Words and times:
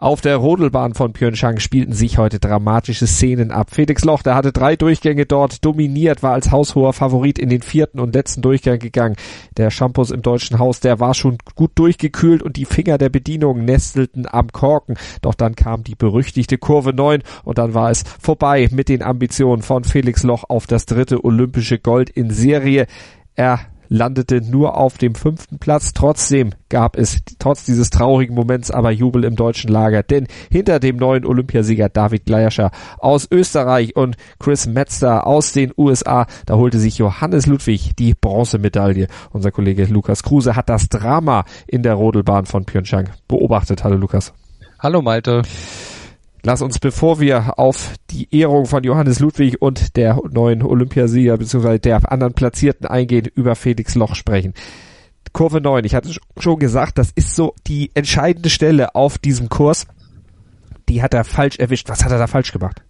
auf 0.00 0.20
der 0.20 0.36
Rodelbahn 0.36 0.94
von 0.94 1.12
Pyeongchang 1.12 1.58
spielten 1.58 1.92
sich 1.92 2.18
heute 2.18 2.38
dramatische 2.38 3.08
Szenen 3.08 3.50
ab. 3.50 3.70
Felix 3.72 4.04
Loch, 4.04 4.22
der 4.22 4.36
hatte 4.36 4.52
drei 4.52 4.76
Durchgänge 4.76 5.26
dort 5.26 5.64
dominiert, 5.64 6.22
war 6.22 6.34
als 6.34 6.52
haushoher 6.52 6.92
Favorit 6.92 7.36
in 7.36 7.48
den 7.48 7.62
vierten 7.62 7.98
und 7.98 8.14
letzten 8.14 8.40
Durchgang 8.40 8.78
gegangen. 8.78 9.16
Der 9.56 9.72
Shampoos 9.72 10.12
im 10.12 10.22
deutschen 10.22 10.60
Haus, 10.60 10.78
der 10.78 11.00
war 11.00 11.14
schon 11.14 11.38
gut 11.56 11.72
durchgekühlt 11.74 12.44
und 12.44 12.56
die 12.56 12.64
Finger 12.64 12.96
der 12.96 13.08
Bedienung 13.08 13.64
nestelten 13.64 14.26
am 14.30 14.52
Korken. 14.52 14.96
Doch 15.20 15.34
dann 15.34 15.56
kam 15.56 15.82
die 15.82 15.96
berüchtigte 15.96 16.58
Kurve 16.58 16.92
9 16.92 17.24
und 17.42 17.58
dann 17.58 17.74
war 17.74 17.90
es 17.90 18.04
vorbei 18.20 18.68
mit 18.70 18.88
den 18.88 19.02
Ambitionen 19.02 19.62
von 19.62 19.82
Felix 19.82 20.22
Loch 20.22 20.44
auf 20.48 20.68
das 20.68 20.86
dritte 20.86 21.24
olympische 21.24 21.80
Gold 21.80 22.08
in 22.08 22.30
Serie. 22.30 22.86
Er 23.34 23.58
landete 23.88 24.40
nur 24.40 24.76
auf 24.76 24.98
dem 24.98 25.14
fünften 25.14 25.58
Platz. 25.58 25.92
Trotzdem 25.92 26.50
gab 26.68 26.96
es 26.96 27.20
trotz 27.38 27.64
dieses 27.64 27.90
traurigen 27.90 28.34
Moments 28.34 28.70
aber 28.70 28.90
Jubel 28.90 29.24
im 29.24 29.36
deutschen 29.36 29.70
Lager, 29.70 30.02
denn 30.02 30.26
hinter 30.50 30.80
dem 30.80 30.96
neuen 30.96 31.24
Olympiasieger 31.24 31.88
David 31.88 32.26
Gleierscher 32.26 32.70
aus 32.98 33.28
Österreich 33.30 33.96
und 33.96 34.16
Chris 34.38 34.66
Metzler 34.66 35.26
aus 35.26 35.52
den 35.52 35.72
USA, 35.76 36.26
da 36.46 36.56
holte 36.56 36.78
sich 36.78 36.98
Johannes 36.98 37.46
Ludwig 37.46 37.96
die 37.96 38.14
Bronzemedaille. 38.14 39.08
Unser 39.32 39.50
Kollege 39.50 39.84
Lukas 39.86 40.22
Kruse 40.22 40.56
hat 40.56 40.68
das 40.68 40.88
Drama 40.88 41.44
in 41.66 41.82
der 41.82 41.94
Rodelbahn 41.94 42.46
von 42.46 42.64
Pyeongchang 42.64 43.08
beobachtet. 43.26 43.84
Hallo 43.84 43.96
Lukas. 43.96 44.32
Hallo 44.78 45.02
Malte. 45.02 45.42
Lass 46.42 46.62
uns, 46.62 46.78
bevor 46.78 47.20
wir 47.20 47.58
auf 47.58 47.94
die 48.10 48.28
Ehrung 48.34 48.66
von 48.66 48.84
Johannes 48.84 49.18
Ludwig 49.18 49.60
und 49.60 49.96
der 49.96 50.20
neuen 50.30 50.62
Olympiasieger 50.62 51.36
bzw. 51.36 51.78
der 51.78 52.10
anderen 52.10 52.34
Platzierten 52.34 52.86
eingehen, 52.86 53.28
über 53.34 53.56
Felix 53.56 53.94
Loch 53.94 54.14
sprechen. 54.14 54.54
Kurve 55.32 55.60
9, 55.60 55.84
ich 55.84 55.94
hatte 55.94 56.14
schon 56.38 56.58
gesagt, 56.58 56.98
das 56.98 57.10
ist 57.14 57.34
so 57.34 57.54
die 57.66 57.90
entscheidende 57.94 58.50
Stelle 58.50 58.94
auf 58.94 59.18
diesem 59.18 59.48
Kurs. 59.48 59.86
Die 60.88 61.02
hat 61.02 61.12
er 61.12 61.24
falsch 61.24 61.58
erwischt. 61.58 61.88
Was 61.88 62.04
hat 62.04 62.12
er 62.12 62.18
da 62.18 62.26
falsch 62.26 62.52
gemacht? 62.52 62.82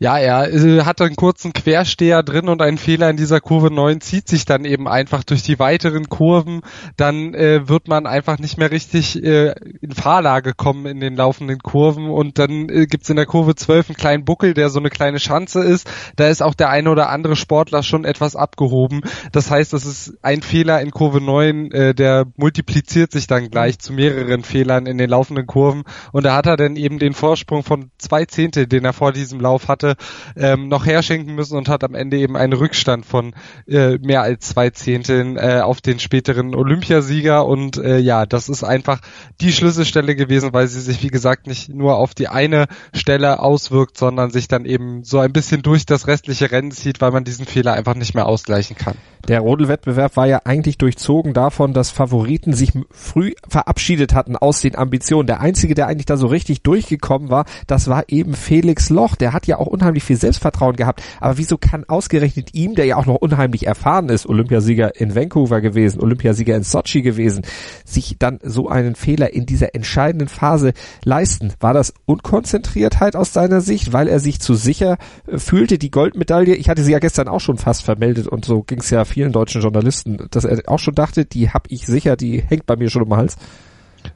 Ja, 0.00 0.16
er 0.16 0.52
äh, 0.54 0.82
hat 0.82 1.00
einen 1.00 1.16
kurzen 1.16 1.52
Quersteher 1.52 2.22
drin 2.22 2.48
und 2.48 2.62
ein 2.62 2.78
Fehler 2.78 3.10
in 3.10 3.16
dieser 3.16 3.40
Kurve 3.40 3.68
9 3.74 4.00
zieht 4.00 4.28
sich 4.28 4.44
dann 4.44 4.64
eben 4.64 4.86
einfach 4.86 5.24
durch 5.24 5.42
die 5.42 5.58
weiteren 5.58 6.08
Kurven. 6.08 6.60
Dann 6.96 7.34
äh, 7.34 7.68
wird 7.68 7.88
man 7.88 8.06
einfach 8.06 8.38
nicht 8.38 8.58
mehr 8.58 8.70
richtig 8.70 9.20
äh, 9.20 9.56
in 9.80 9.90
Fahrlage 9.90 10.52
kommen 10.54 10.86
in 10.86 11.00
den 11.00 11.16
laufenden 11.16 11.58
Kurven 11.58 12.10
und 12.10 12.38
dann 12.38 12.68
äh, 12.68 12.86
gibt's 12.86 13.10
in 13.10 13.16
der 13.16 13.26
Kurve 13.26 13.56
12 13.56 13.88
einen 13.88 13.96
kleinen 13.96 14.24
Buckel, 14.24 14.54
der 14.54 14.70
so 14.70 14.78
eine 14.78 14.88
kleine 14.88 15.18
Schanze 15.18 15.64
ist. 15.64 15.90
Da 16.14 16.28
ist 16.28 16.44
auch 16.44 16.54
der 16.54 16.70
eine 16.70 16.90
oder 16.90 17.08
andere 17.08 17.34
Sportler 17.34 17.82
schon 17.82 18.04
etwas 18.04 18.36
abgehoben. 18.36 19.00
Das 19.32 19.50
heißt, 19.50 19.72
das 19.72 19.84
ist 19.84 20.16
ein 20.22 20.42
Fehler 20.42 20.80
in 20.80 20.92
Kurve 20.92 21.20
9, 21.20 21.72
äh, 21.72 21.92
der 21.92 22.26
multipliziert 22.36 23.10
sich 23.10 23.26
dann 23.26 23.50
gleich 23.50 23.80
zu 23.80 23.92
mehreren 23.92 24.44
Fehlern 24.44 24.86
in 24.86 24.96
den 24.96 25.10
laufenden 25.10 25.48
Kurven 25.48 25.82
und 26.12 26.24
da 26.24 26.36
hat 26.36 26.46
er 26.46 26.56
dann 26.56 26.76
eben 26.76 27.00
den 27.00 27.14
Vorsprung 27.14 27.64
von 27.64 27.90
zwei 27.98 28.26
Zehntel, 28.26 28.68
den 28.68 28.84
er 28.84 28.92
vor 28.92 29.12
diesem 29.12 29.40
Lauf 29.40 29.66
hatte, 29.66 29.87
hatte, 29.88 29.96
ähm, 30.36 30.68
noch 30.68 30.86
herschenken 30.86 31.34
müssen 31.34 31.56
und 31.56 31.68
hat 31.68 31.84
am 31.84 31.94
Ende 31.94 32.18
eben 32.18 32.36
einen 32.36 32.52
Rückstand 32.52 33.06
von 33.06 33.34
äh, 33.66 33.98
mehr 33.98 34.22
als 34.22 34.48
zwei 34.48 34.70
Zehnteln 34.70 35.36
äh, 35.36 35.60
auf 35.62 35.80
den 35.80 35.98
späteren 35.98 36.54
Olympiasieger. 36.54 37.46
Und 37.46 37.76
äh, 37.78 37.98
ja, 37.98 38.26
das 38.26 38.48
ist 38.48 38.64
einfach 38.64 39.00
die 39.40 39.52
Schlüsselstelle 39.52 40.16
gewesen, 40.16 40.52
weil 40.52 40.68
sie 40.68 40.80
sich, 40.80 41.02
wie 41.02 41.08
gesagt, 41.08 41.46
nicht 41.46 41.68
nur 41.68 41.96
auf 41.96 42.14
die 42.14 42.28
eine 42.28 42.66
Stelle 42.92 43.40
auswirkt, 43.40 43.98
sondern 43.98 44.30
sich 44.30 44.48
dann 44.48 44.64
eben 44.64 45.04
so 45.04 45.18
ein 45.18 45.32
bisschen 45.32 45.62
durch 45.62 45.86
das 45.86 46.06
restliche 46.06 46.50
Rennen 46.50 46.70
zieht, 46.70 47.00
weil 47.00 47.10
man 47.10 47.24
diesen 47.24 47.46
Fehler 47.46 47.72
einfach 47.72 47.94
nicht 47.94 48.14
mehr 48.14 48.26
ausgleichen 48.26 48.76
kann. 48.76 48.94
Der 49.26 49.40
Rodelwettbewerb 49.40 50.16
war 50.16 50.26
ja 50.26 50.40
eigentlich 50.44 50.78
durchzogen 50.78 51.34
davon, 51.34 51.74
dass 51.74 51.90
Favoriten 51.90 52.54
sich 52.54 52.72
früh 52.90 53.32
verabschiedet 53.46 54.14
hatten 54.14 54.36
aus 54.36 54.60
den 54.60 54.76
Ambitionen. 54.76 55.26
Der 55.26 55.40
einzige, 55.40 55.74
der 55.74 55.86
eigentlich 55.86 56.06
da 56.06 56.16
so 56.16 56.28
richtig 56.28 56.62
durchgekommen 56.62 57.28
war, 57.28 57.44
das 57.66 57.88
war 57.88 58.04
eben 58.08 58.34
Felix 58.34 58.88
Loch. 58.88 59.16
Der 59.16 59.32
hat 59.32 59.46
ja 59.46 59.58
auch 59.58 59.66
unheimlich 59.78 60.04
viel 60.04 60.16
Selbstvertrauen 60.16 60.76
gehabt. 60.76 61.02
Aber 61.20 61.38
wieso 61.38 61.56
kann 61.56 61.84
ausgerechnet 61.84 62.54
ihm, 62.54 62.74
der 62.74 62.84
ja 62.84 62.96
auch 62.96 63.06
noch 63.06 63.16
unheimlich 63.16 63.66
erfahren 63.66 64.08
ist, 64.08 64.26
Olympiasieger 64.26 65.00
in 65.00 65.14
Vancouver 65.14 65.60
gewesen, 65.60 66.00
Olympiasieger 66.00 66.56
in 66.56 66.62
Sochi 66.62 67.02
gewesen, 67.02 67.42
sich 67.84 68.16
dann 68.18 68.38
so 68.42 68.68
einen 68.68 68.94
Fehler 68.94 69.32
in 69.32 69.46
dieser 69.46 69.74
entscheidenden 69.74 70.28
Phase 70.28 70.72
leisten? 71.04 71.52
War 71.60 71.74
das 71.74 71.94
Unkonzentriertheit 72.06 73.14
aus 73.16 73.32
seiner 73.32 73.60
Sicht, 73.60 73.92
weil 73.92 74.08
er 74.08 74.18
sich 74.18 74.40
zu 74.40 74.54
sicher 74.54 74.98
äh, 75.26 75.38
fühlte, 75.38 75.78
die 75.78 75.90
Goldmedaille? 75.90 76.54
Ich 76.54 76.68
hatte 76.68 76.82
sie 76.82 76.92
ja 76.92 76.98
gestern 76.98 77.28
auch 77.28 77.40
schon 77.40 77.58
fast 77.58 77.84
vermeldet 77.84 78.26
und 78.26 78.44
so 78.44 78.62
ging 78.62 78.80
es 78.80 78.90
ja 78.90 79.04
vielen 79.04 79.32
deutschen 79.32 79.62
Journalisten, 79.62 80.18
dass 80.30 80.44
er 80.44 80.60
auch 80.66 80.78
schon 80.78 80.94
dachte, 80.94 81.24
die 81.24 81.50
hab 81.50 81.70
ich 81.70 81.86
sicher, 81.86 82.16
die 82.16 82.40
hängt 82.40 82.66
bei 82.66 82.76
mir 82.76 82.90
schon 82.90 83.02
um 83.02 83.10
den 83.10 83.18
Hals. 83.18 83.36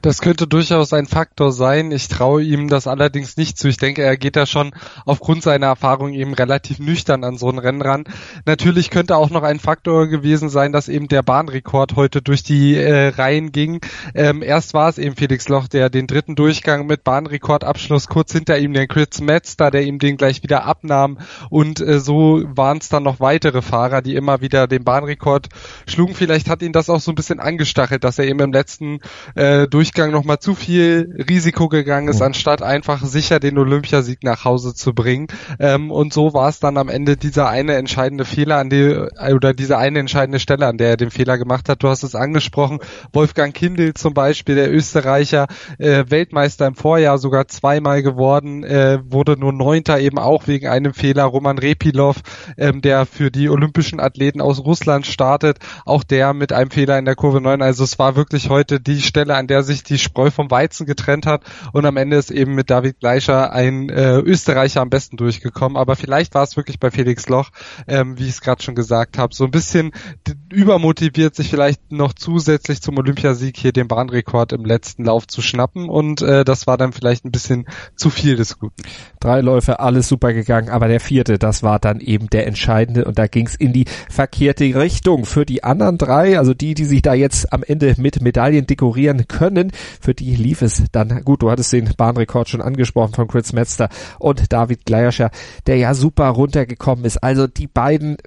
Das 0.03 0.19
könnte 0.19 0.47
durchaus 0.47 0.91
ein 0.91 1.05
Faktor 1.05 1.53
sein. 1.53 1.93
Ich 1.93 2.09
traue 2.09 2.43
ihm 2.43 2.67
das 2.67 2.87
allerdings 2.87 3.37
nicht 3.37 3.57
zu. 3.57 3.69
Ich 3.69 3.77
denke, 3.77 4.01
er 4.01 4.17
geht 4.17 4.35
da 4.35 4.45
schon 4.45 4.71
aufgrund 5.05 5.43
seiner 5.43 5.67
Erfahrung 5.67 6.11
eben 6.11 6.33
relativ 6.33 6.79
nüchtern 6.79 7.23
an 7.23 7.37
so 7.37 7.49
ein 7.49 7.57
Rennen 7.57 7.81
ran. 7.81 8.03
Natürlich 8.45 8.89
könnte 8.89 9.15
auch 9.15 9.29
noch 9.29 9.43
ein 9.43 9.61
Faktor 9.61 10.07
gewesen 10.07 10.49
sein, 10.49 10.73
dass 10.73 10.89
eben 10.89 11.07
der 11.07 11.23
Bahnrekord 11.23 11.95
heute 11.95 12.21
durch 12.21 12.43
die 12.43 12.75
äh, 12.75 13.13
Reihen 13.15 13.53
ging. 13.53 13.79
Ähm, 14.13 14.43
erst 14.43 14.73
war 14.73 14.89
es 14.89 14.97
eben 14.97 15.15
Felix 15.15 15.47
Loch, 15.47 15.69
der 15.69 15.89
den 15.89 16.05
dritten 16.05 16.35
Durchgang 16.35 16.85
mit 16.85 17.05
Bahnrekordabschluss 17.05 18.07
kurz 18.07 18.33
hinter 18.33 18.57
ihm 18.57 18.73
den 18.73 18.89
Chris 18.89 19.21
Metzler, 19.21 19.71
der 19.71 19.83
ihm 19.83 19.99
den 19.99 20.17
gleich 20.17 20.43
wieder 20.43 20.65
abnahm. 20.65 21.17
Und 21.49 21.79
äh, 21.79 22.01
so 22.01 22.43
waren 22.43 22.79
es 22.79 22.89
dann 22.89 23.03
noch 23.03 23.21
weitere 23.21 23.61
Fahrer, 23.61 24.01
die 24.01 24.15
immer 24.15 24.41
wieder 24.41 24.67
den 24.67 24.83
Bahnrekord 24.83 25.47
schlugen. 25.87 26.13
Vielleicht 26.13 26.49
hat 26.49 26.61
ihn 26.61 26.73
das 26.73 26.89
auch 26.89 26.99
so 26.99 27.13
ein 27.13 27.15
bisschen 27.15 27.39
angestachelt, 27.39 28.03
dass 28.03 28.19
er 28.19 28.25
eben 28.25 28.41
im 28.41 28.51
letzten 28.51 28.99
äh, 29.35 29.65
Durchgang 29.65 29.92
nochmal 29.97 30.39
zu 30.39 30.55
viel 30.55 31.15
Risiko 31.29 31.69
gegangen 31.69 32.07
ist, 32.07 32.21
anstatt 32.21 32.61
einfach 32.61 33.03
sicher 33.03 33.39
den 33.39 33.57
Olympiasieg 33.57 34.23
nach 34.23 34.45
Hause 34.45 34.73
zu 34.73 34.93
bringen. 34.93 35.27
Ähm, 35.59 35.91
und 35.91 36.13
so 36.13 36.33
war 36.33 36.49
es 36.49 36.59
dann 36.59 36.77
am 36.77 36.89
Ende 36.89 37.17
dieser 37.17 37.49
eine 37.49 37.75
entscheidende 37.75 38.25
Fehler 38.25 38.57
an 38.57 38.69
die, 38.69 38.95
oder 39.33 39.53
diese 39.53 39.77
eine 39.77 39.99
entscheidende 39.99 40.39
Stelle, 40.39 40.67
an 40.67 40.77
der 40.77 40.89
er 40.89 40.97
den 40.97 41.11
Fehler 41.11 41.37
gemacht 41.37 41.69
hat. 41.69 41.83
Du 41.83 41.89
hast 41.89 42.03
es 42.03 42.15
angesprochen. 42.15 42.79
Wolfgang 43.11 43.53
Kindl 43.53 43.93
zum 43.93 44.13
Beispiel, 44.13 44.55
der 44.55 44.73
Österreicher, 44.73 45.47
äh, 45.77 46.05
Weltmeister 46.07 46.67
im 46.67 46.75
Vorjahr 46.75 47.17
sogar 47.17 47.47
zweimal 47.47 48.03
geworden, 48.03 48.63
äh, 48.63 48.99
wurde 49.05 49.37
nur 49.37 49.53
Neunter 49.53 49.99
eben 49.99 50.17
auch 50.17 50.47
wegen 50.47 50.67
einem 50.67 50.93
Fehler. 50.93 51.23
Roman 51.23 51.57
Repilov, 51.57 52.17
ähm, 52.57 52.81
der 52.81 53.05
für 53.05 53.31
die 53.31 53.49
olympischen 53.49 53.99
Athleten 53.99 54.41
aus 54.41 54.59
Russland 54.59 55.05
startet, 55.05 55.59
auch 55.85 56.03
der 56.03 56.33
mit 56.33 56.51
einem 56.51 56.71
Fehler 56.71 56.97
in 56.97 57.05
der 57.05 57.15
Kurve 57.15 57.41
9. 57.41 57.61
Also 57.61 57.83
es 57.83 57.99
war 57.99 58.15
wirklich 58.15 58.49
heute 58.49 58.79
die 58.79 59.01
Stelle, 59.01 59.35
an 59.35 59.47
der 59.47 59.63
sich 59.63 59.82
die 59.83 59.97
Spreu 59.97 60.31
vom 60.31 60.49
Weizen 60.51 60.85
getrennt 60.85 61.25
hat 61.25 61.43
und 61.71 61.85
am 61.85 61.97
Ende 61.97 62.17
ist 62.17 62.31
eben 62.31 62.55
mit 62.55 62.69
David 62.69 62.99
Gleicher 62.99 63.51
ein 63.51 63.89
äh, 63.89 64.17
Österreicher 64.17 64.81
am 64.81 64.89
besten 64.89 65.17
durchgekommen. 65.17 65.77
Aber 65.77 65.95
vielleicht 65.95 66.35
war 66.35 66.43
es 66.43 66.57
wirklich 66.57 66.79
bei 66.79 66.91
Felix 66.91 67.29
Loch, 67.29 67.49
ähm, 67.87 68.17
wie 68.17 68.23
ich 68.23 68.29
es 68.29 68.41
gerade 68.41 68.63
schon 68.63 68.75
gesagt 68.75 69.17
habe, 69.17 69.33
so 69.33 69.45
ein 69.45 69.51
bisschen 69.51 69.91
übermotiviert, 70.51 71.35
sich 71.35 71.49
vielleicht 71.49 71.91
noch 71.91 72.13
zusätzlich 72.13 72.81
zum 72.81 72.97
Olympiasieg 72.97 73.57
hier 73.57 73.71
den 73.71 73.87
Bahnrekord 73.87 74.53
im 74.53 74.65
letzten 74.65 75.05
Lauf 75.05 75.27
zu 75.27 75.41
schnappen 75.41 75.89
und 75.89 76.21
äh, 76.21 76.43
das 76.45 76.67
war 76.67 76.77
dann 76.77 76.93
vielleicht 76.93 77.25
ein 77.25 77.31
bisschen 77.31 77.67
zu 77.95 78.09
viel 78.09 78.35
des 78.35 78.59
Guten. 78.59 78.83
Drei 79.19 79.41
Läufe, 79.41 79.79
alles 79.79 80.07
super 80.07 80.33
gegangen, 80.33 80.69
aber 80.69 80.87
der 80.87 80.99
vierte, 80.99 81.39
das 81.39 81.63
war 81.63 81.79
dann 81.79 81.99
eben 81.99 82.29
der 82.29 82.47
entscheidende 82.47 83.05
und 83.05 83.17
da 83.17 83.27
ging 83.27 83.47
es 83.47 83.55
in 83.55 83.73
die 83.73 83.85
verkehrte 84.09 84.63
Richtung. 84.75 85.25
Für 85.25 85.45
die 85.45 85.63
anderen 85.63 85.97
drei, 85.97 86.37
also 86.37 86.53
die, 86.53 86.73
die 86.73 86.85
sich 86.85 87.01
da 87.01 87.13
jetzt 87.13 87.51
am 87.51 87.63
Ende 87.63 87.95
mit 87.97 88.21
Medaillen 88.21 88.67
dekorieren 88.67 89.27
können, 89.27 89.62
können. 89.63 89.71
Für 90.01 90.13
die 90.13 90.35
lief 90.35 90.61
es 90.61 90.83
dann 90.91 91.23
gut. 91.23 91.41
Du 91.41 91.51
hattest 91.51 91.73
den 91.73 91.89
Bahnrekord 91.95 92.49
schon 92.49 92.61
angesprochen 92.61 93.13
von 93.13 93.27
Chris 93.27 93.53
Metzler 93.53 93.89
und 94.19 94.51
David 94.51 94.85
Gleierscher, 94.85 95.31
der 95.67 95.77
ja 95.77 95.93
super 95.93 96.27
runtergekommen 96.29 97.05
ist. 97.05 97.23
Also 97.23 97.47
die 97.47 97.67
beiden 97.67 98.17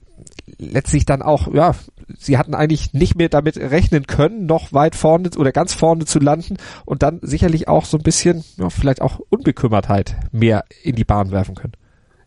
letztlich 0.58 1.06
dann 1.06 1.22
auch, 1.22 1.52
ja, 1.52 1.74
sie 2.18 2.38
hatten 2.38 2.54
eigentlich 2.54 2.92
nicht 2.92 3.16
mehr 3.16 3.28
damit 3.28 3.56
rechnen 3.56 4.06
können, 4.06 4.46
noch 4.46 4.72
weit 4.72 4.94
vorne 4.94 5.30
oder 5.36 5.52
ganz 5.52 5.74
vorne 5.74 6.04
zu 6.04 6.20
landen 6.20 6.56
und 6.84 7.02
dann 7.02 7.18
sicherlich 7.22 7.68
auch 7.68 7.84
so 7.84 7.98
ein 7.98 8.02
bisschen, 8.02 8.44
ja, 8.56 8.70
vielleicht 8.70 9.02
auch 9.02 9.20
Unbekümmertheit 9.28 10.16
mehr 10.32 10.64
in 10.82 10.94
die 10.94 11.04
Bahn 11.04 11.30
werfen 11.30 11.56
können. 11.56 11.72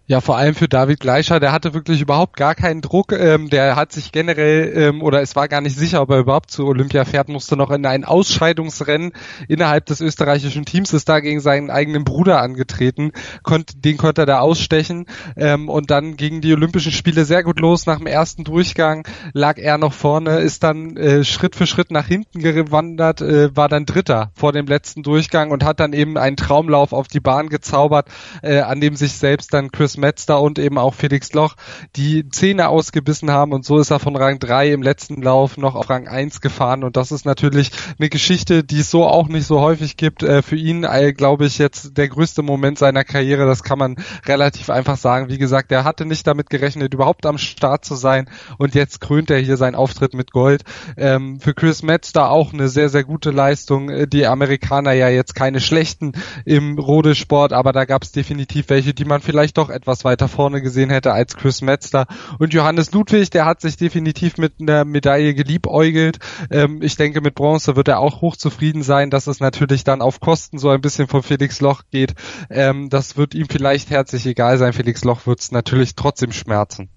Ja, 0.09 0.21
vor 0.21 0.37
allem 0.37 0.55
für 0.55 0.67
David 0.67 1.01
Gleicher, 1.01 1.39
der 1.39 1.51
hatte 1.51 1.75
wirklich 1.75 2.01
überhaupt 2.01 2.35
gar 2.35 2.55
keinen 2.55 2.81
Druck. 2.81 3.11
Ähm, 3.11 3.51
der 3.51 3.75
hat 3.75 3.91
sich 3.91 4.11
generell, 4.11 4.73
ähm, 4.75 5.03
oder 5.03 5.21
es 5.21 5.35
war 5.35 5.47
gar 5.47 5.61
nicht 5.61 5.77
sicher, 5.77 6.01
ob 6.01 6.09
er 6.09 6.17
überhaupt 6.17 6.49
zu 6.49 6.65
Olympia 6.65 7.05
fährt, 7.05 7.29
musste 7.29 7.55
noch 7.55 7.69
in 7.69 7.85
ein 7.85 8.05
Ausscheidungsrennen 8.05 9.11
innerhalb 9.47 9.85
des 9.85 10.01
österreichischen 10.01 10.65
Teams, 10.65 10.93
ist 10.93 11.09
da 11.09 11.19
gegen 11.19 11.41
seinen 11.41 11.69
eigenen 11.69 12.05
Bruder 12.05 12.41
angetreten, 12.41 13.11
konnte, 13.43 13.77
den 13.77 13.97
konnte 13.97 14.23
er 14.23 14.25
da 14.25 14.39
ausstechen 14.39 15.05
ähm, 15.37 15.69
und 15.69 15.91
dann 15.91 16.17
gingen 16.17 16.41
die 16.41 16.53
Olympischen 16.53 16.91
Spiele 16.91 17.23
sehr 17.23 17.43
gut 17.43 17.59
los. 17.59 17.85
Nach 17.85 17.99
dem 17.99 18.07
ersten 18.07 18.43
Durchgang 18.43 19.07
lag 19.33 19.59
er 19.59 19.77
noch 19.77 19.93
vorne, 19.93 20.39
ist 20.39 20.63
dann 20.63 20.97
äh, 20.97 21.23
Schritt 21.23 21.55
für 21.55 21.67
Schritt 21.67 21.91
nach 21.91 22.07
hinten 22.07 22.39
gewandert, 22.39 23.21
äh, 23.21 23.55
war 23.55 23.69
dann 23.69 23.85
Dritter 23.85 24.31
vor 24.33 24.53
dem 24.53 24.65
letzten 24.65 25.03
Durchgang 25.03 25.51
und 25.51 25.63
hat 25.63 25.79
dann 25.79 25.93
eben 25.93 26.17
einen 26.17 26.35
Traumlauf 26.35 26.93
auf 26.93 27.07
die 27.07 27.19
Bahn 27.19 27.49
gezaubert, 27.49 28.07
äh, 28.41 28.61
an 28.61 28.81
dem 28.81 28.95
sich 28.95 29.13
selbst 29.13 29.53
dann 29.53 29.71
Chris 29.71 29.98
Metzler 29.99 30.41
und 30.41 30.59
eben 30.59 30.77
auch 30.77 30.93
Felix 30.93 31.33
Loch 31.33 31.55
die 31.95 32.27
Zähne 32.29 32.69
ausgebissen 32.69 33.31
haben 33.31 33.53
und 33.53 33.65
so 33.65 33.79
ist 33.79 33.91
er 33.91 33.99
von 33.99 34.15
Rang 34.15 34.39
3 34.39 34.71
im 34.71 34.81
letzten 34.81 35.21
Lauf 35.21 35.57
noch 35.57 35.75
auf 35.75 35.89
Rang 35.89 36.07
1 36.07 36.41
gefahren 36.41 36.83
und 36.83 36.97
das 36.97 37.11
ist 37.11 37.25
natürlich 37.25 37.71
eine 37.97 38.09
Geschichte, 38.09 38.63
die 38.63 38.79
es 38.79 38.91
so 38.91 39.05
auch 39.05 39.27
nicht 39.27 39.45
so 39.45 39.59
häufig 39.59 39.97
gibt. 39.97 40.23
Äh, 40.23 40.41
für 40.41 40.55
ihn, 40.55 40.83
äh, 40.83 41.13
glaube 41.13 41.45
ich, 41.45 41.57
jetzt 41.57 41.97
der 41.97 42.07
größte 42.07 42.41
Moment 42.41 42.77
seiner 42.77 43.03
Karriere, 43.03 43.45
das 43.45 43.63
kann 43.63 43.79
man 43.79 43.95
relativ 44.25 44.69
einfach 44.69 44.97
sagen. 44.97 45.29
Wie 45.29 45.37
gesagt, 45.37 45.71
er 45.71 45.83
hatte 45.83 46.05
nicht 46.05 46.25
damit 46.27 46.49
gerechnet, 46.49 46.93
überhaupt 46.93 47.25
am 47.25 47.37
Start 47.37 47.85
zu 47.85 47.95
sein 47.95 48.29
und 48.57 48.75
jetzt 48.75 49.01
krönt 49.01 49.29
er 49.29 49.39
hier 49.39 49.57
seinen 49.57 49.75
Auftritt 49.75 50.13
mit 50.13 50.31
Gold. 50.31 50.63
Ähm, 50.97 51.39
für 51.39 51.53
Chris 51.53 51.83
Metzler 51.83 52.31
auch 52.31 52.53
eine 52.53 52.69
sehr, 52.69 52.89
sehr 52.89 53.03
gute 53.03 53.31
Leistung. 53.31 53.89
Äh, 53.89 54.07
die 54.07 54.25
Amerikaner 54.25 54.93
ja 54.93 55.09
jetzt 55.09 55.35
keine 55.35 55.59
schlechten 55.59 56.13
im 56.45 56.77
Rodesport, 56.77 57.53
aber 57.53 57.71
da 57.71 57.85
gab 57.85 58.03
es 58.03 58.11
definitiv 58.11 58.69
welche, 58.69 58.93
die 58.93 59.05
man 59.05 59.21
vielleicht 59.21 59.57
doch 59.57 59.69
etwas 59.69 59.88
etwas 59.89 60.05
weiter 60.05 60.27
vorne 60.27 60.61
gesehen 60.61 60.91
hätte 60.91 61.13
als 61.13 61.35
Chris 61.35 61.61
Metzler. 61.61 62.05
Und 62.37 62.53
Johannes 62.53 62.91
Ludwig, 62.91 63.31
der 63.31 63.45
hat 63.45 63.59
sich 63.59 63.75
definitiv 63.75 64.37
mit 64.37 64.53
einer 64.59 64.85
Medaille 64.85 65.33
geliebäugelt. 65.33 66.19
Ähm, 66.51 66.81
ich 66.83 66.95
denke, 66.95 67.21
mit 67.21 67.33
Bronze 67.33 67.75
wird 67.75 67.87
er 67.87 67.99
auch 67.99 68.21
hochzufrieden 68.21 68.83
sein, 68.83 69.09
dass 69.09 69.25
es 69.25 69.39
natürlich 69.39 69.83
dann 69.83 70.01
auf 70.01 70.19
Kosten 70.19 70.59
so 70.59 70.69
ein 70.69 70.81
bisschen 70.81 71.07
von 71.07 71.23
Felix 71.23 71.59
Loch 71.59 71.81
geht. 71.89 72.13
Ähm, 72.51 72.89
das 72.89 73.17
wird 73.17 73.33
ihm 73.33 73.47
vielleicht 73.49 73.89
herzlich 73.89 74.27
egal 74.27 74.59
sein. 74.59 74.73
Felix 74.73 75.03
Loch 75.03 75.25
wird 75.25 75.39
es 75.39 75.51
natürlich 75.51 75.95
trotzdem 75.95 76.31
schmerzen 76.31 76.89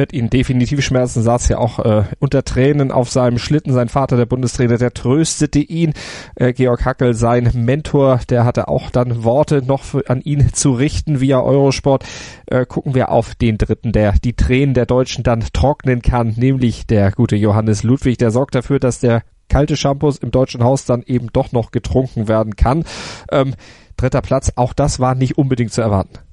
wird 0.00 0.14
ihn 0.14 0.30
definitiv 0.30 0.82
schmerzen, 0.82 1.22
saß 1.22 1.48
ja 1.48 1.58
auch 1.58 1.78
äh, 1.78 2.04
unter 2.20 2.42
Tränen 2.42 2.90
auf 2.90 3.10
seinem 3.10 3.38
Schlitten. 3.38 3.74
Sein 3.74 3.90
Vater, 3.90 4.16
der 4.16 4.24
Bundestrainer, 4.24 4.78
der 4.78 4.94
tröstete 4.94 5.58
ihn. 5.58 5.92
Äh, 6.36 6.54
Georg 6.54 6.86
Hackel, 6.86 7.12
sein 7.12 7.50
Mentor, 7.52 8.20
der 8.30 8.46
hatte 8.46 8.68
auch 8.68 8.88
dann 8.88 9.24
Worte 9.24 9.60
noch 9.62 9.82
für, 9.82 10.08
an 10.08 10.22
ihn 10.22 10.54
zu 10.54 10.72
richten 10.72 11.20
via 11.20 11.38
Eurosport. 11.42 12.04
Äh, 12.46 12.64
gucken 12.64 12.94
wir 12.94 13.10
auf 13.10 13.34
den 13.34 13.58
dritten, 13.58 13.92
der 13.92 14.14
die 14.24 14.32
Tränen 14.32 14.72
der 14.72 14.86
Deutschen 14.86 15.22
dann 15.22 15.44
trocknen 15.52 16.00
kann, 16.00 16.32
nämlich 16.34 16.86
der 16.86 17.12
gute 17.12 17.36
Johannes 17.36 17.82
Ludwig. 17.82 18.16
Der 18.16 18.30
sorgt 18.30 18.54
dafür, 18.54 18.80
dass 18.80 19.00
der 19.00 19.22
kalte 19.50 19.76
Shampoos 19.76 20.16
im 20.16 20.30
deutschen 20.30 20.64
Haus 20.64 20.86
dann 20.86 21.02
eben 21.02 21.26
doch 21.30 21.52
noch 21.52 21.72
getrunken 21.72 22.26
werden 22.26 22.56
kann. 22.56 22.84
Ähm, 23.30 23.54
dritter 23.98 24.22
Platz, 24.22 24.50
auch 24.56 24.72
das 24.72 24.98
war 24.98 25.14
nicht 25.14 25.36
unbedingt 25.36 25.74
zu 25.74 25.82
erwarten. 25.82 26.29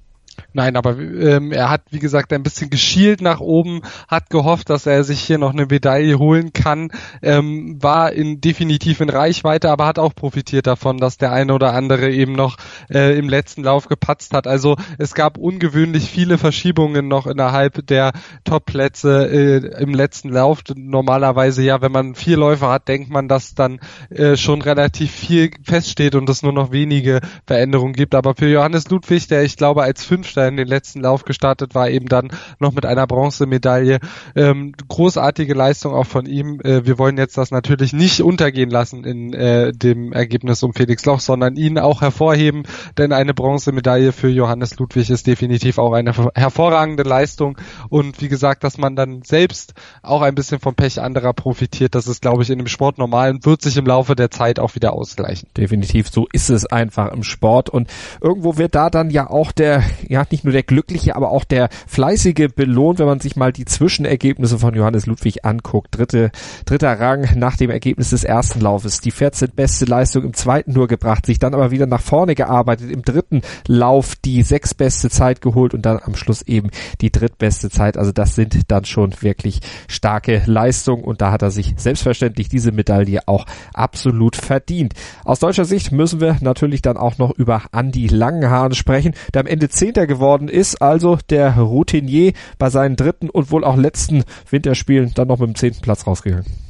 Nein, 0.58 0.76
aber 0.76 0.98
ähm, 0.98 1.52
er 1.52 1.70
hat, 1.70 1.84
wie 1.92 2.00
gesagt, 2.00 2.34
ein 2.34 2.42
bisschen 2.42 2.72
geschielt 2.72 3.22
nach 3.22 3.42
oben, 3.42 3.84
hat 4.08 4.32
gehofft, 4.32 4.72
dass 4.72 4.88
er 4.88 5.04
sich 5.04 5.20
hier 5.20 5.38
noch 5.38 5.54
eine 5.54 5.68
Medaille 5.68 6.18
holen 6.18 6.52
kann, 6.52 6.90
ähm, 7.22 7.78
war 7.80 8.12
in, 8.12 8.42
definitiv 8.42 9.00
in 9.00 9.12
Reichweite, 9.12 9.70
aber 9.70 9.86
hat 9.86 10.00
auch 10.00 10.16
profitiert 10.16 10.66
davon, 10.66 10.98
dass 10.98 11.20
der 11.20 11.32
eine 11.32 11.54
oder 11.54 11.74
andere 11.74 12.10
eben 12.10 12.34
noch 12.34 12.58
äh, 12.90 13.16
im 13.20 13.30
letzten 13.30 13.62
Lauf 13.62 13.88
gepatzt 13.88 14.34
hat. 14.34 14.48
Also 14.48 14.78
es 14.98 15.14
gab 15.14 15.38
ungewöhnlich 15.38 16.10
viele 16.10 16.40
Verschiebungen 16.40 17.08
noch 17.08 17.28
innerhalb 17.28 17.86
der 17.86 18.14
Top-Plätze 18.44 19.30
äh, 19.30 19.84
im 19.84 19.94
letzten 19.94 20.30
Lauf. 20.30 20.64
Normalerweise 20.76 21.62
ja, 21.62 21.84
wenn 21.84 21.92
man 21.92 22.16
vier 22.16 22.38
Läufer 22.38 22.72
hat, 22.72 22.88
denkt 22.88 23.12
man, 23.12 23.28
dass 23.28 23.54
dann 23.54 23.80
äh, 24.10 24.36
schon 24.36 24.64
relativ 24.64 25.12
viel 25.12 25.52
feststeht 25.62 26.16
und 26.16 26.28
es 26.28 26.42
nur 26.42 26.54
noch 26.54 26.72
wenige 26.72 27.20
Veränderungen 27.46 27.94
gibt. 27.94 28.16
Aber 28.16 28.34
für 28.34 28.48
Johannes 28.48 28.90
Ludwig, 28.90 29.28
der 29.28 29.44
ich 29.44 29.56
glaube 29.56 29.84
als 29.84 30.04
fünf 30.04 30.28
In 30.48 30.58
den 30.58 30.68
letzten 30.68 31.02
Lauf 31.02 31.26
gestartet 31.26 31.76
war, 31.76 31.90
eben 31.90 32.08
dann 32.08 32.30
noch 32.60 32.74
mit 32.74 32.86
einer 32.86 33.08
Bronzemedaille. 33.08 34.00
Ähm, 34.36 34.74
großartige 34.88 35.54
Leistung 35.54 35.94
auch 35.94 36.06
von 36.06 36.26
ihm. 36.26 36.60
Äh, 36.62 36.86
wir 36.86 36.98
wollen 36.98 37.18
jetzt 37.18 37.38
das 37.38 37.52
natürlich 37.52 37.94
nicht 37.94 38.22
untergehen 38.22 38.70
lassen 38.70 39.04
in 39.04 39.34
äh, 39.34 39.72
dem 39.74 40.14
Ergebnis 40.14 40.64
um 40.64 40.74
Felix 40.74 41.06
Loch, 41.06 41.20
sondern 41.20 41.56
ihn 41.56 41.80
auch 41.80 42.02
hervorheben, 42.02 42.64
denn 42.98 43.14
eine 43.14 43.34
Bronzemedaille 43.34 44.12
für 44.12 44.30
Johannes 44.30 44.78
Ludwig 44.78 45.10
ist 45.10 45.28
definitiv 45.28 45.78
auch 45.78 45.94
eine 45.94 46.14
hervorragende 46.36 47.04
Leistung. 47.04 47.58
Und 47.90 48.22
wie 48.22 48.28
gesagt, 48.28 48.64
dass 48.64 48.78
man 48.78 48.96
dann 48.96 49.22
selbst 49.24 49.74
auch 50.02 50.22
ein 50.22 50.36
bisschen 50.36 50.60
vom 50.60 50.76
Pech 50.76 51.02
anderer 51.02 51.34
profitiert, 51.34 51.96
das 51.96 52.08
ist, 52.08 52.22
glaube 52.22 52.44
ich, 52.44 52.50
in 52.50 52.58
dem 52.58 52.68
Sport 52.68 52.98
normal 52.98 53.32
und 53.32 53.46
wird 53.46 53.62
sich 53.62 53.78
im 53.78 53.86
Laufe 53.86 54.16
der 54.16 54.32
Zeit 54.32 54.60
auch 54.60 54.76
wieder 54.76 54.94
ausgleichen. 54.94 55.50
Definitiv, 55.56 56.10
so 56.10 56.28
ist 56.32 56.50
es 56.50 56.66
einfach 56.66 57.12
im 57.12 57.24
Sport. 57.24 57.70
Und 57.70 57.90
irgendwo 58.22 58.58
wird 58.58 58.76
da 58.76 58.90
dann 58.90 59.10
ja 59.10 59.30
auch 59.30 59.52
der, 59.52 59.84
ja 60.08 60.26
nicht 60.38 60.44
nur 60.44 60.54
der 60.54 60.64
Glückliche, 60.64 61.16
aber 61.16 61.32
auch 61.32 61.44
der 61.44 61.70
Fleißige 61.88 62.50
belohnt, 62.56 63.00
wenn 63.00 63.08
man 63.08 63.20
sich 63.20 63.36
mal 63.36 63.52
die 63.52 63.66
Zwischenergebnisse 63.66 64.60
von 64.60 64.76
Johannes 64.76 65.08
Ludwig 65.08 65.44
anguckt. 65.46 65.98
Dritte, 65.98 66.32
dritter 66.66 67.00
Rang 67.00 67.28
nach 67.38 67.58
dem 67.58 67.72
Ergebnis 67.72 68.12
des 68.12 68.24
ersten 68.24 68.62
Laufes, 68.62 69.02
die 69.02 69.10
14 69.10 69.50
beste 69.56 69.86
Leistung 69.86 70.24
im 70.24 70.34
zweiten 70.36 70.74
nur 70.74 70.88
gebracht, 70.88 71.26
sich 71.26 71.40
dann 71.40 71.56
aber 71.56 71.72
wieder 71.72 71.88
nach 71.88 72.02
vorne 72.02 72.36
gearbeitet, 72.36 72.92
im 72.92 73.02
dritten 73.02 73.42
Lauf 73.66 74.14
die 74.16 74.44
sechs 74.44 74.76
beste 74.76 75.10
Zeit 75.10 75.42
geholt 75.42 75.74
und 75.74 75.88
dann 75.88 76.00
am 76.04 76.16
Schluss 76.16 76.44
eben 76.44 76.70
die 77.02 77.12
drittbeste 77.12 77.72
Zeit. 77.72 77.98
Also 77.98 78.12
das 78.12 78.36
sind 78.36 78.60
dann 78.68 78.86
schon 78.86 79.14
wirklich 79.22 79.62
starke 79.88 80.44
Leistungen 80.46 81.04
und 81.04 81.22
da 81.22 81.32
hat 81.32 81.42
er 81.42 81.50
sich 81.50 81.74
selbstverständlich 81.78 82.48
diese 82.48 82.72
Medaille 82.72 83.22
auch 83.26 83.48
absolut 83.74 84.36
verdient. 84.36 84.94
Aus 85.26 85.40
deutscher 85.40 85.66
Sicht 85.66 85.92
müssen 85.92 86.22
wir 86.22 86.38
natürlich 86.42 86.84
dann 86.84 86.98
auch 86.98 87.18
noch 87.18 87.32
über 87.32 87.64
Andy 87.72 88.06
Langenhahn 88.06 88.76
sprechen, 88.76 89.16
der 89.34 89.42
am 89.42 89.48
Ende 89.48 89.70
Zehnter 89.70 90.06
geworden 90.06 90.17
ist, 90.50 90.82
also 90.82 91.18
der 91.30 91.58
Routinier 91.58 92.34
bei 92.58 92.70
seinen 92.70 92.96
dritten 92.96 93.30
und 93.30 93.52
wohl 93.52 93.64
auch 93.64 93.78
letzten 93.78 94.24
Winterspielen 94.50 95.14
dann 95.16 95.28
noch 95.28 95.40
mit 95.40 95.50
dem 95.50 95.56
zehnten 95.56 95.82
Platz 95.82 96.06
rausgegangen. 96.06 96.67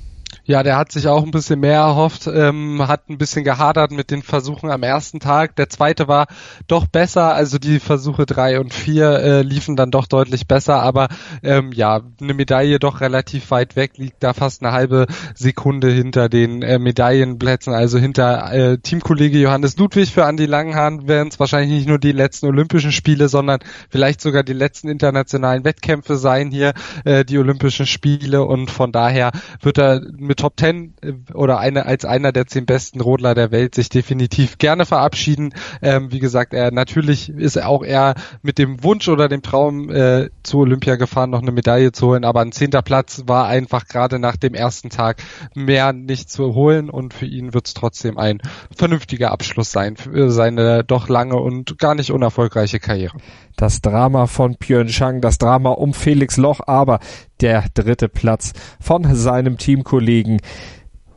Ja, 0.47 0.63
der 0.63 0.77
hat 0.77 0.94
sich 0.94 1.09
auch 1.09 1.25
ein 1.25 1.31
bisschen 1.31 1.59
mehr 1.59 1.81
erhofft, 1.81 2.25
ähm, 2.33 2.88
hat 2.88 3.09
ein 3.09 3.17
bisschen 3.17 3.44
gehadert 3.44 3.91
mit 3.91 4.11
den 4.11 4.23
Versuchen 4.23 4.71
am 4.71 4.81
ersten 4.81 5.19
Tag. 5.19 5.57
Der 5.57 5.67
zweite 5.67 6.07
war 6.07 6.27
doch 6.67 6.88
besser, 6.88 7.33
also 7.33 7.57
die 7.57 7.81
Versuche 7.81 8.25
drei 8.25 8.57
und 8.57 8.73
vier 8.73 9.11
äh, 9.19 9.41
liefen 9.41 9.75
dann 9.75 9.91
doch 9.91 10.07
deutlich 10.07 10.47
besser, 10.47 10.81
aber 10.81 11.09
ähm, 11.44 11.73
ja, 11.73 11.99
eine 12.21 12.33
Medaille 12.33 12.79
doch 12.79 13.01
relativ 13.01 13.51
weit 13.51 13.75
weg, 13.75 13.97
liegt 13.97 14.23
da 14.23 14.33
fast 14.33 14.63
eine 14.63 14.71
halbe 14.71 15.07
Sekunde 15.35 15.89
hinter 15.89 16.29
den 16.29 16.61
äh, 16.61 16.79
Medaillenplätzen, 16.79 17.73
also 17.73 17.97
hinter 17.97 18.53
äh, 18.53 18.77
Teamkollege 18.77 19.39
Johannes 19.39 19.75
Ludwig 19.75 20.13
für 20.13 20.23
Andi 20.23 20.45
Langenhahn 20.45 21.09
werden 21.09 21.27
es 21.27 21.41
wahrscheinlich 21.41 21.71
nicht 21.71 21.89
nur 21.89 21.99
die 21.99 22.13
letzten 22.13 22.45
Olympischen 22.45 22.94
Spiele, 22.94 23.27
sondern 23.27 23.59
vielleicht 23.89 24.21
sogar 24.21 24.44
die 24.44 24.54
letzten 24.54 24.87
internationalen 24.87 25.66
Wettkämpfe 25.66 26.16
sein 26.16 26.51
hier, 26.51 26.73
äh, 27.04 27.25
die 27.25 27.37
Olympischen 27.37 27.85
Spiele 27.85 28.45
und 28.45 28.71
von 28.71 28.94
daher 28.94 29.31
wird 29.61 29.77
er 29.77 29.99
mit 30.18 30.36
Top 30.37 30.56
Ten 30.56 30.94
äh, 31.01 31.13
oder 31.33 31.59
eine, 31.59 31.85
als 31.85 32.06
einer 32.06 32.31
der 32.31 32.47
zehn 32.47 32.65
besten 32.65 33.01
Rodler 33.01 33.35
der 33.35 33.51
Welt 33.51 33.75
sich 33.75 33.89
definitiv 33.89 34.57
gerne 34.57 34.85
verabschieden. 34.85 35.53
Ähm, 35.81 36.11
wie 36.11 36.19
gesagt, 36.19 36.53
er 36.53 36.71
natürlich 36.71 37.29
ist 37.29 37.61
auch 37.61 37.83
er 37.83 38.15
mit 38.41 38.57
dem 38.57 38.83
Wunsch 38.83 39.09
oder 39.09 39.27
dem 39.27 39.41
Traum 39.41 39.89
äh, 39.89 40.29
zu 40.44 40.59
Olympia 40.59 40.95
gefahren, 40.95 41.29
noch 41.29 41.41
eine 41.41 41.51
Medaille 41.51 41.91
zu 41.91 42.07
holen, 42.07 42.23
aber 42.23 42.41
ein 42.41 42.51
zehnter 42.51 42.81
Platz 42.81 43.23
war 43.25 43.47
einfach 43.47 43.87
gerade 43.87 44.19
nach 44.19 44.37
dem 44.37 44.53
ersten 44.53 44.89
Tag 44.89 45.21
mehr 45.53 45.91
nicht 45.91 46.31
zu 46.31 46.53
holen. 46.56 46.89
Und 46.89 47.13
für 47.13 47.25
ihn 47.25 47.53
wird 47.53 47.67
es 47.67 47.73
trotzdem 47.73 48.17
ein 48.17 48.41
vernünftiger 48.75 49.31
Abschluss 49.31 49.71
sein 49.71 49.97
für 49.97 50.31
seine 50.31 50.83
doch 50.83 51.09
lange 51.09 51.35
und 51.35 51.77
gar 51.79 51.95
nicht 51.95 52.11
unerfolgreiche 52.11 52.79
Karriere 52.79 53.17
das 53.57 53.81
Drama 53.81 54.28
von 54.28 54.56
Pyeongchang, 54.56 55.19
das 55.19 55.37
Drama 55.37 55.71
um 55.71 55.94
Felix 55.94 56.37
Loch, 56.37 56.61
aber 56.66 56.99
der 57.42 57.66
dritte 57.73 58.07
Platz 58.07 58.54
von 58.80 59.14
seinem 59.16 59.57
Teamkollegen 59.57 60.40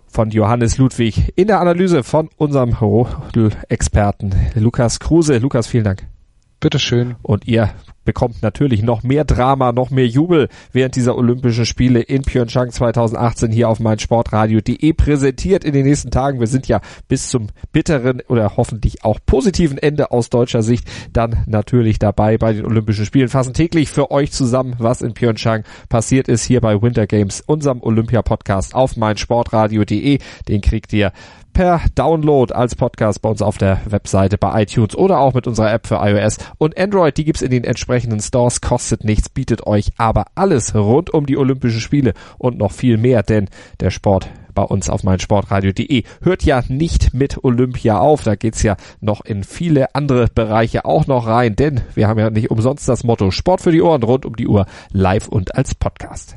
von 0.09 0.31
Johannes 0.31 0.79
Ludwig 0.79 1.33
in 1.37 1.47
der 1.47 1.61
Analyse 1.61 2.03
von 2.03 2.29
unserem 2.37 2.73
Rodel-Experten 2.73 4.35
Lukas 4.55 4.99
Kruse. 4.99 5.39
Lukas, 5.39 5.69
vielen 5.69 5.85
Dank. 5.85 6.09
Bitteschön. 6.59 7.15
Und 7.23 7.47
ihr 7.47 7.71
bekommt 8.05 8.43
natürlich 8.43 8.83
noch 8.83 9.03
mehr 9.03 9.25
Drama, 9.25 9.73
noch 9.73 9.91
mehr 9.91 10.07
Jubel 10.07 10.49
während 10.73 10.97
dieser 10.97 11.17
Olympischen 11.17 11.67
Spiele 11.67 12.01
in 12.01 12.23
Pyeongchang 12.23 12.71
2018 12.71 13.53
hier 13.53 13.69
auf 13.69 13.81
meinsportradio.de 13.81 14.93
präsentiert 14.93 15.65
in 15.65 15.73
den 15.73 15.87
nächsten 15.87 16.11
Tagen. 16.11 16.41
Wir 16.41 16.47
sind 16.47 16.69
ja 16.69 16.81
bis 17.09 17.29
zum 17.29 17.49
bitteren 17.73 18.23
oder 18.29 18.57
hoffentlich 18.57 19.05
auch 19.05 19.19
positiven 19.25 19.79
Ende 19.79 20.11
aus 20.11 20.31
deutscher 20.31 20.63
Sicht 20.63 20.89
dann 21.13 21.45
natürlich 21.47 21.99
dabei 21.99 22.39
bei 22.39 22.53
den 22.53 22.65
Olympischen 22.65 23.05
Spielen. 23.05 23.29
Fassen 23.29 23.55
täglich 23.55 23.91
für 23.91 24.11
euch 24.11 24.33
zusammen, 24.33 24.77
was 24.79 25.03
in 25.03 25.15
Pyeongchang 25.15 25.65
passiert 25.89 26.29
ist 26.29 26.45
hier 26.45 26.61
bei 26.61 26.81
Winter 26.81 27.07
Games, 27.07 27.43
unserem 27.47 27.83
Olympia-Podcast 27.83 28.75
auf 28.75 28.97
meinsportradio.de. 28.97 30.19
Den 30.49 30.61
kriegt 30.61 30.93
ihr 30.93 31.13
per 31.53 31.83
Download 31.95 32.53
als 32.55 32.75
Podcast 32.75 33.23
bei 33.23 33.29
uns 33.29 33.43
auf 33.43 33.59
der 33.59 33.81
Webseite 33.85 34.39
bei 34.39 34.63
iTunes 34.63 34.95
oder 34.95 35.19
auch 35.19 35.35
mit 35.35 35.47
unserer 35.47 35.73
App 35.73 35.87
für 35.87 35.97
iOS 35.97 36.39
und 36.59 36.79
Android. 36.79 37.17
Die 37.17 37.25
gibt's 37.25 37.43
in 37.43 37.51
den 37.51 37.65
entsprechenden 37.91 38.21
Stores, 38.21 38.61
kostet 38.61 39.03
nichts, 39.03 39.29
bietet 39.29 39.67
euch 39.67 39.91
aber 39.97 40.27
alles 40.37 40.77
rund 40.77 41.13
um 41.13 41.27
die 41.27 41.37
Olympischen 41.37 41.81
Spiele 41.81 42.15
und 42.39 42.57
noch 42.57 42.71
viel 42.71 42.99
mehr, 42.99 43.25
denn 43.25 43.49
der 43.81 43.91
Sport 43.91 44.31
bei 44.55 44.63
uns 44.63 44.89
auf 44.89 45.03
meinsportradio.de. 45.03 46.05
Hört 46.23 46.45
ja 46.45 46.63
nicht 46.69 47.15
mit 47.15 47.43
Olympia 47.43 47.99
auf, 47.99 48.23
da 48.23 48.37
geht's 48.37 48.63
ja 48.63 48.77
noch 49.01 49.25
in 49.25 49.43
viele 49.43 49.93
andere 49.97 50.29
Bereiche 50.33 50.85
auch 50.85 51.09
noch 51.09 51.27
rein, 51.27 51.57
denn 51.57 51.81
wir 51.97 52.07
haben 52.07 52.21
ja 52.21 52.31
nicht 52.31 52.53
umsonst 52.53 52.89
das 52.89 53.03
Motto 53.03 53.33
Sport 53.33 53.61
für 53.61 53.73
die 53.73 53.83
Ohren 53.83 54.05
rund 54.05 54.25
um 54.25 54.37
die 54.37 54.47
Uhr 54.47 54.67
live 54.93 55.27
und 55.27 55.57
als 55.57 55.75
Podcast. 55.75 56.37